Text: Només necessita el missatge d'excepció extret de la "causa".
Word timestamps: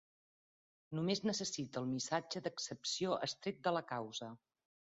Només 0.99 1.21
necessita 1.29 1.83
el 1.83 1.85
missatge 1.91 2.43
d'excepció 2.47 3.21
extret 3.29 3.63
de 3.69 3.77
la 3.79 3.87
"causa". 3.95 4.35